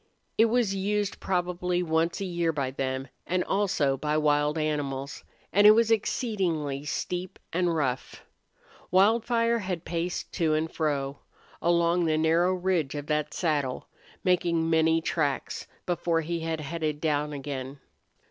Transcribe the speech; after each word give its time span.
It 0.35 0.45
was 0.45 0.73
used 0.73 1.19
probably 1.19 1.83
once 1.83 2.19
a 2.21 2.25
year 2.25 2.51
by 2.51 2.71
them; 2.71 3.09
and 3.27 3.43
also 3.43 3.95
by 3.97 4.17
wild 4.17 4.57
animals, 4.57 5.23
and 5.53 5.67
it 5.67 5.75
was 5.75 5.91
exceedingly 5.91 6.85
steep 6.85 7.37
and 7.53 7.75
rough. 7.75 8.23
Wildfire 8.89 9.59
had 9.59 9.85
paced 9.85 10.33
to 10.33 10.55
and 10.55 10.71
fro 10.71 11.19
along 11.61 12.05
the 12.05 12.17
narrow 12.17 12.55
ridge 12.55 12.95
of 12.95 13.05
that 13.05 13.31
saddle, 13.35 13.89
making 14.23 14.71
many 14.71 15.01
tracks, 15.01 15.67
before 15.85 16.21
he 16.21 16.39
had 16.39 16.61
headed 16.61 16.99
down 16.99 17.31
again. 17.31 17.77